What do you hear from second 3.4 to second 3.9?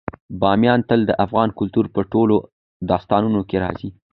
کې راځي.